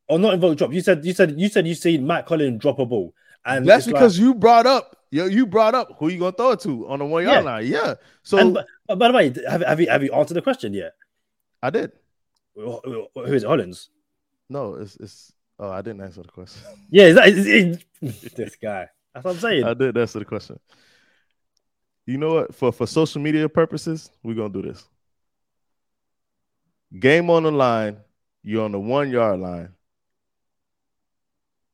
or 0.07 0.17
not 0.17 0.33
invoke 0.33 0.57
drops. 0.57 0.73
You 0.73 0.81
said 0.81 1.03
you 1.03 1.13
said 1.13 1.39
you 1.39 1.49
said 1.49 1.67
you 1.67 1.75
seen 1.75 2.07
Mack 2.07 2.27
Hollins 2.27 2.61
drop 2.61 2.79
a 2.79 2.85
ball, 2.85 3.13
and 3.45 3.67
that's 3.67 3.85
because 3.85 4.17
like, 4.17 4.25
you 4.25 4.33
brought 4.33 4.65
up 4.65 4.95
you, 5.11 5.25
you 5.25 5.45
brought 5.45 5.75
up 5.75 5.97
who 5.99 6.07
you 6.07 6.19
gonna 6.19 6.31
throw 6.31 6.51
it 6.51 6.61
to 6.61 6.87
on 6.87 6.99
the 6.99 7.05
one 7.05 7.23
yard 7.23 7.43
yeah. 7.43 7.51
line. 7.51 7.65
Yeah. 7.65 7.95
So 8.23 8.37
and, 8.37 8.53
but, 8.87 8.97
by 8.97 9.09
the 9.09 9.13
way, 9.13 9.33
have, 9.49 9.61
have 9.61 9.81
you 9.81 9.89
have 9.89 10.03
you 10.03 10.13
answered 10.13 10.35
the 10.35 10.41
question 10.41 10.73
yet? 10.73 10.93
I 11.61 11.69
did. 11.69 11.91
Who 12.55 13.09
is 13.25 13.43
it, 13.43 13.47
Hollins? 13.47 13.89
No, 14.51 14.75
it's 14.75 14.97
it's. 14.97 15.31
Oh, 15.57 15.69
I 15.69 15.81
didn't 15.81 16.01
answer 16.01 16.21
the 16.23 16.27
question. 16.27 16.61
Yeah, 16.89 17.05
is 17.05 17.15
that, 17.15 17.29
is, 17.29 17.47
is, 17.47 18.21
this 18.35 18.57
guy. 18.57 18.87
That's 19.13 19.23
what 19.23 19.35
I'm 19.35 19.39
saying. 19.39 19.63
I 19.63 19.73
did 19.73 19.97
answer 19.97 20.19
the 20.19 20.25
question. 20.25 20.59
You 22.05 22.17
know 22.17 22.33
what? 22.33 22.55
For 22.55 22.73
for 22.73 22.85
social 22.85 23.21
media 23.21 23.47
purposes, 23.47 24.09
we're 24.23 24.35
gonna 24.35 24.49
do 24.49 24.61
this. 24.61 24.85
Game 26.99 27.29
on 27.29 27.43
the 27.43 27.51
line. 27.51 27.97
You're 28.43 28.65
on 28.65 28.73
the 28.73 28.79
one 28.79 29.09
yard 29.09 29.39
line. 29.39 29.69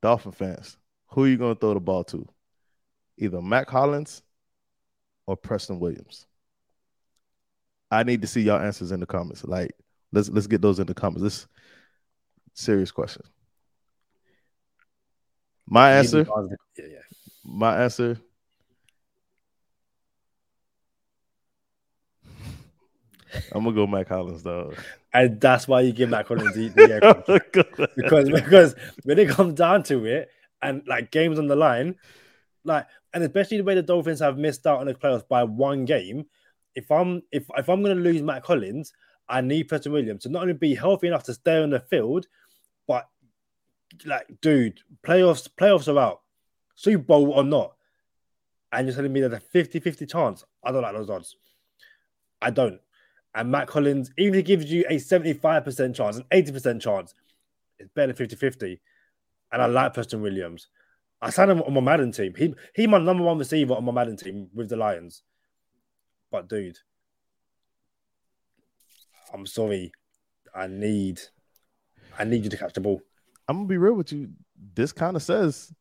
Dolphin 0.00 0.30
fans, 0.30 0.76
who 1.08 1.24
are 1.24 1.28
you 1.28 1.36
gonna 1.36 1.56
throw 1.56 1.74
the 1.74 1.80
ball 1.80 2.04
to? 2.04 2.28
Either 3.16 3.42
Mack 3.42 3.68
Hollins 3.68 4.22
or 5.26 5.36
Preston 5.36 5.80
Williams. 5.80 6.26
I 7.90 8.04
need 8.04 8.20
to 8.22 8.28
see 8.28 8.42
y'all 8.42 8.60
answers 8.60 8.92
in 8.92 9.00
the 9.00 9.06
comments. 9.06 9.42
Like, 9.42 9.72
let's 10.12 10.28
let's 10.28 10.46
get 10.46 10.62
those 10.62 10.78
in 10.78 10.86
the 10.86 10.94
comments. 10.94 11.22
This 11.22 11.48
serious 12.58 12.90
question. 12.90 13.22
My 15.66 15.92
answer. 15.92 16.26
Yeah, 16.76 16.84
yeah. 16.84 16.98
My 17.44 17.82
answer. 17.82 18.18
I'm 23.52 23.64
gonna 23.64 23.76
go 23.76 23.86
Mack 23.86 24.08
Hollins 24.08 24.42
though, 24.42 24.72
and 25.12 25.38
that's 25.38 25.68
why 25.68 25.82
you 25.82 25.92
give 25.92 26.08
Mack 26.08 26.28
Hollins 26.28 26.54
the, 26.54 26.68
the 26.68 27.92
because 27.96 28.30
because 28.30 28.74
when 29.04 29.18
it 29.18 29.28
comes 29.28 29.54
down 29.54 29.82
to 29.84 30.06
it, 30.06 30.30
and 30.62 30.82
like 30.86 31.10
games 31.10 31.38
on 31.38 31.46
the 31.46 31.56
line, 31.56 31.96
like 32.64 32.86
and 33.12 33.22
especially 33.22 33.58
the 33.58 33.64
way 33.64 33.74
the 33.74 33.82
Dolphins 33.82 34.20
have 34.20 34.38
missed 34.38 34.66
out 34.66 34.80
on 34.80 34.86
the 34.86 34.94
playoffs 34.94 35.28
by 35.28 35.44
one 35.44 35.84
game. 35.84 36.24
If 36.74 36.90
I'm 36.90 37.22
if 37.30 37.44
if 37.56 37.68
I'm 37.68 37.82
gonna 37.82 37.96
lose 37.96 38.22
Mack 38.22 38.46
Hollins, 38.46 38.94
I 39.28 39.42
need 39.42 39.64
Preston 39.64 39.92
Williams 39.92 40.22
to 40.22 40.30
not 40.30 40.42
only 40.42 40.54
be 40.54 40.74
healthy 40.74 41.08
enough 41.08 41.24
to 41.24 41.34
stay 41.34 41.62
on 41.62 41.70
the 41.70 41.80
field, 41.80 42.26
like, 44.06 44.40
dude, 44.40 44.80
playoffs, 45.06 45.48
playoffs 45.48 45.92
are 45.92 45.98
out. 45.98 46.20
Super 46.74 47.02
Bowl 47.02 47.32
or 47.32 47.44
not. 47.44 47.74
And 48.72 48.86
you're 48.86 48.94
telling 48.94 49.12
me 49.12 49.20
there's 49.20 49.32
a 49.32 49.40
50 49.40 49.80
50 49.80 50.06
chance. 50.06 50.44
I 50.62 50.72
don't 50.72 50.82
like 50.82 50.94
those 50.94 51.10
odds. 51.10 51.36
I 52.40 52.50
don't. 52.50 52.80
And 53.34 53.50
Mack 53.50 53.70
Hollins, 53.70 54.10
even 54.18 54.34
if 54.34 54.36
he 54.36 54.42
gives 54.42 54.72
you 54.72 54.84
a 54.88 54.96
75% 54.96 55.94
chance, 55.94 56.16
an 56.16 56.24
80% 56.32 56.80
chance, 56.80 57.14
it's 57.78 57.90
better 57.94 58.08
than 58.08 58.16
50 58.16 58.36
50. 58.36 58.80
And 59.52 59.62
I 59.62 59.66
like 59.66 59.94
Preston 59.94 60.20
Williams. 60.20 60.68
I 61.20 61.30
signed 61.30 61.50
him 61.50 61.62
on 61.62 61.74
my 61.74 61.80
Madden 61.80 62.12
team. 62.12 62.34
He 62.36 62.54
he 62.74 62.86
my 62.86 62.98
number 62.98 63.24
one 63.24 63.38
receiver 63.38 63.74
on 63.74 63.84
my 63.84 63.92
Madden 63.92 64.16
team 64.16 64.48
with 64.54 64.68
the 64.68 64.76
Lions. 64.76 65.22
But 66.30 66.48
dude, 66.48 66.78
I'm 69.32 69.46
sorry. 69.46 69.92
I 70.54 70.66
need 70.66 71.20
I 72.18 72.24
need 72.24 72.44
you 72.44 72.50
to 72.50 72.56
catch 72.56 72.74
the 72.74 72.80
ball. 72.80 73.00
I'm 73.48 73.56
gonna 73.56 73.68
be 73.68 73.78
real 73.78 73.94
with 73.94 74.12
you. 74.12 74.30
This 74.74 74.92
kind 74.92 75.16
of 75.16 75.22
says 75.22 75.72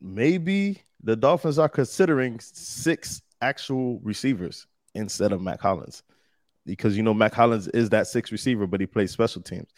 maybe 0.00 0.82
the 1.02 1.16
Dolphins 1.16 1.58
are 1.58 1.68
considering 1.68 2.38
six 2.40 3.22
actual 3.40 4.00
receivers 4.02 4.66
instead 4.94 5.32
of 5.32 5.40
Mack 5.42 5.60
Hollins. 5.60 6.02
Because 6.64 6.96
you 6.96 7.02
know 7.02 7.14
Mack 7.14 7.34
Hollins 7.34 7.66
is 7.68 7.90
that 7.90 8.06
six 8.06 8.30
receiver, 8.30 8.66
but 8.68 8.80
he 8.80 8.86
plays 8.86 9.10
special 9.10 9.42
teams. 9.42 9.68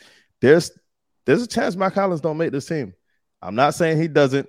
There's 0.41 0.71
there's 1.25 1.43
a 1.43 1.47
chance 1.47 1.76
Mack 1.76 1.95
Hollins 1.95 2.21
don't 2.21 2.37
make 2.37 2.53
this 2.53 2.67
team. 2.67 2.95
I'm 3.41 3.55
not 3.55 3.75
saying 3.75 4.00
he 4.00 4.09
doesn't, 4.09 4.49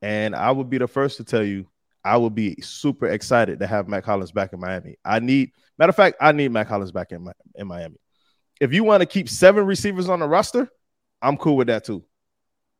and 0.00 0.36
I 0.36 0.52
would 0.52 0.70
be 0.70 0.78
the 0.78 0.86
first 0.86 1.16
to 1.16 1.24
tell 1.24 1.42
you 1.42 1.66
I 2.04 2.16
would 2.16 2.34
be 2.34 2.60
super 2.60 3.06
excited 3.06 3.60
to 3.60 3.66
have 3.66 3.88
Mack 3.88 4.04
Hollins 4.04 4.30
back 4.30 4.52
in 4.52 4.60
Miami. 4.60 4.96
I 5.04 5.20
need, 5.20 5.52
matter 5.78 5.90
of 5.90 5.96
fact, 5.96 6.16
I 6.20 6.32
need 6.32 6.52
Mack 6.52 6.68
Hollins 6.68 6.92
back 6.92 7.12
in, 7.12 7.26
in 7.54 7.66
Miami. 7.66 7.96
If 8.60 8.72
you 8.74 8.84
want 8.84 9.00
to 9.00 9.06
keep 9.06 9.28
seven 9.28 9.64
receivers 9.64 10.08
on 10.08 10.20
the 10.20 10.28
roster, 10.28 10.68
I'm 11.24 11.38
cool 11.38 11.56
with 11.56 11.68
that 11.68 11.84
too. 11.84 12.04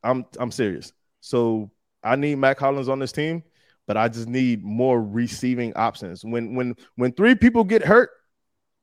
I'm 0.02 0.26
I'm 0.38 0.50
serious. 0.50 0.92
So 1.20 1.70
I 2.02 2.14
need 2.16 2.36
Mack 2.36 2.58
Hollins 2.58 2.90
on 2.90 2.98
this 2.98 3.10
team, 3.10 3.42
but 3.86 3.96
I 3.96 4.08
just 4.08 4.28
need 4.28 4.62
more 4.62 5.02
receiving 5.02 5.74
options. 5.74 6.24
When 6.24 6.54
when 6.54 6.76
when 6.96 7.12
three 7.12 7.34
people 7.34 7.64
get 7.64 7.82
hurt, 7.82 8.10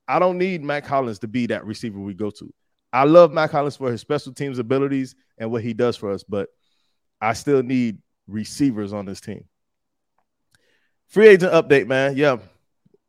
I 0.08 0.18
don't 0.18 0.40
need 0.40 0.64
Mack 0.64 0.86
Hollins 0.86 1.20
to 1.20 1.28
be 1.28 1.46
that 1.48 1.66
receiver 1.66 2.00
we 2.00 2.16
go 2.16 2.32
to. 2.32 2.52
I 2.92 3.04
love 3.04 3.32
Mack 3.32 3.52
Hollins 3.52 3.78
for 3.78 3.92
his 3.92 4.02
special 4.02 4.34
teams 4.34 4.58
abilities 4.58 5.16
and 5.38 5.52
what 5.52 5.62
he 5.62 5.74
does 5.74 5.96
for 5.96 6.12
us, 6.12 6.24
but 6.24 6.50
I 7.22 7.34
still 7.34 7.62
need 7.62 8.00
receivers 8.28 8.94
on 8.94 9.06
this 9.06 9.22
team. 9.22 9.46
Free 11.08 11.28
agent 11.28 11.54
update, 11.54 11.88
man. 11.88 12.18
Yeah. 12.18 12.38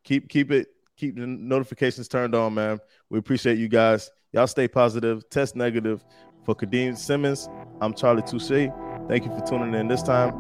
Keep 0.05 0.29
keep 0.29 0.51
it 0.51 0.69
keep 0.97 1.17
the 1.17 1.27
notifications 1.27 2.09
turned 2.09 2.35
on, 2.35 2.53
man. 2.53 2.79
We 3.09 3.19
appreciate 3.19 3.59
you 3.59 3.69
guys. 3.69 4.11
Y'all 4.33 4.47
stay 4.47 4.69
positive, 4.69 5.29
test 5.31 5.57
negative. 5.57 6.05
For 6.45 6.57
Kadeem 6.57 6.97
Simmons, 6.97 7.49
I'm 7.81 7.95
Charlie 7.95 8.23
Touche. 8.23 8.69
Thank 9.09 9.25
you 9.25 9.31
for 9.31 9.47
tuning 9.47 9.75
in 9.79 9.87
this 9.87 10.03
time. 10.03 10.35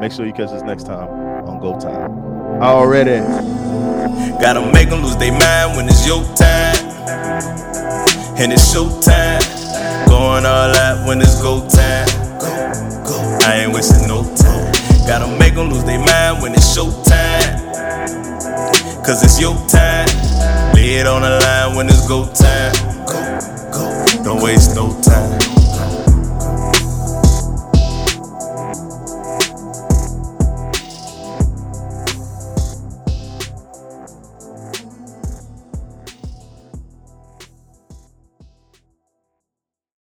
Make 0.00 0.10
sure 0.12 0.24
you 0.24 0.32
catch 0.32 0.48
us 0.48 0.62
next 0.62 0.84
time 0.84 1.08
on 1.46 1.60
Go 1.60 1.78
Time. 1.78 2.10
Already. 2.62 3.18
Gotta 4.40 4.72
make 4.72 4.88
them 4.88 5.02
lose 5.02 5.16
their 5.18 5.32
mind 5.32 5.76
when 5.76 5.88
it's 5.88 6.06
your 6.06 6.24
time. 6.36 6.76
And 8.38 8.50
it's 8.50 8.72
show 8.72 8.88
time. 9.02 9.42
Going 10.08 10.46
all 10.46 10.72
out 10.74 11.06
when 11.06 11.20
it's 11.20 11.40
go 11.42 11.60
time. 11.68 12.06
Go, 12.40 12.48
go. 13.04 13.38
I 13.42 13.64
ain't 13.64 13.74
wasting 13.74 14.08
no 14.08 14.22
time. 14.34 14.72
Gotta 15.06 15.36
make 15.38 15.54
them 15.54 15.68
lose 15.68 15.84
their 15.84 15.98
mind 15.98 16.42
when 16.42 16.54
it's 16.54 16.74
show 16.74 16.90
time. 17.04 17.60
Cause 19.04 19.22
it's 19.22 19.38
your 19.38 19.54
time. 19.68 20.08
Lay 20.74 20.94
it 20.96 21.06
on 21.06 21.20
the 21.20 21.28
line 21.44 21.76
when 21.76 21.88
it's 21.88 22.08
go 22.08 22.24
time. 22.32 22.61
Don't 24.24 24.40
waste 24.40 24.76
no 24.76 24.92
time. 25.00 25.61